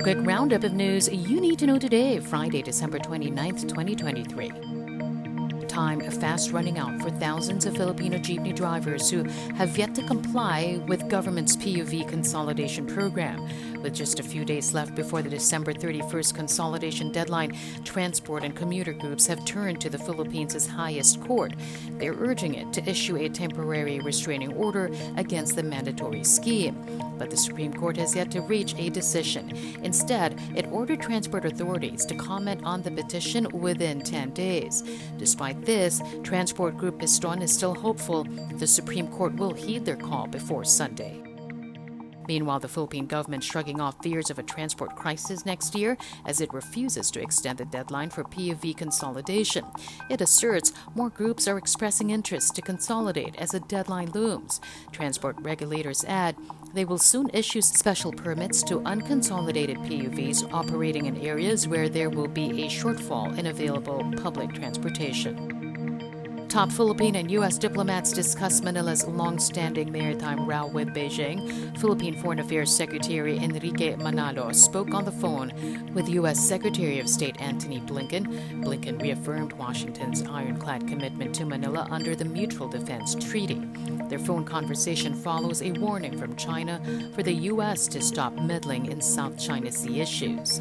[0.00, 4.50] quick roundup of news you need to know today, Friday, December 29th, 2023
[5.74, 9.24] time fast running out for thousands of Filipino jeepney drivers who
[9.56, 13.44] have yet to comply with government's PUV consolidation program.
[13.84, 18.94] With just a few days left before the December 31st consolidation deadline, transport and commuter
[18.94, 21.52] groups have turned to the Philippines' highest court.
[21.98, 26.82] They're urging it to issue a temporary restraining order against the mandatory scheme.
[27.18, 29.54] But the Supreme Court has yet to reach a decision.
[29.82, 34.82] Instead, it ordered transport authorities to comment on the petition within 10 days.
[35.18, 40.26] Despite this, Transport Group Piston is still hopeful the Supreme Court will heed their call
[40.26, 41.33] before Sunday.
[42.26, 45.96] Meanwhile, the Philippine government shrugging off fears of a transport crisis next year
[46.26, 49.64] as it refuses to extend the deadline for PUV consolidation.
[50.10, 54.60] It asserts more groups are expressing interest to consolidate as a deadline looms.
[54.92, 56.36] Transport regulators add
[56.74, 62.26] they will soon issue special permits to unconsolidated PUVs operating in areas where there will
[62.26, 65.53] be a shortfall in available public transportation.
[66.54, 67.58] Top Philippine and U.S.
[67.58, 71.76] diplomats discuss Manila's long-standing maritime row with Beijing.
[71.80, 75.52] Philippine Foreign Affairs Secretary Enrique Manalo spoke on the phone
[75.94, 76.38] with U.S.
[76.38, 78.62] Secretary of State Antony Blinken.
[78.62, 83.60] Blinken reaffirmed Washington's ironclad commitment to Manila under the Mutual Defense Treaty.
[84.08, 86.80] Their phone conversation follows a warning from China
[87.16, 87.88] for the U.S.
[87.88, 90.60] to stop meddling in South China Sea issues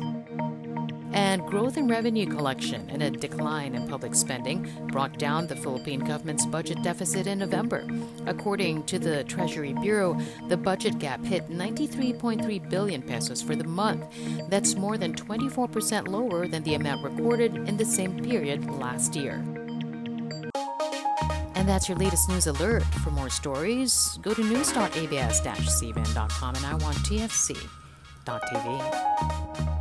[1.13, 6.01] and growth in revenue collection and a decline in public spending brought down the Philippine
[6.01, 7.87] government's budget deficit in November.
[8.25, 10.17] According to the Treasury Bureau,
[10.49, 14.03] the budget gap hit 93.3 billion pesos for the month.
[14.49, 19.43] That's more than 24% lower than the amount recorded in the same period last year.
[21.55, 22.83] And that's your latest news alert.
[23.03, 26.95] For more stories, go to news.abs-cbn.com and iWant
[28.25, 29.72] TFC.tv.